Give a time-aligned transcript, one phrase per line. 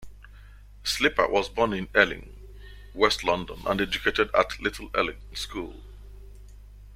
[0.83, 2.33] Slipper was born in Ealing,
[2.95, 5.75] west London, and educated at Little Ealing School.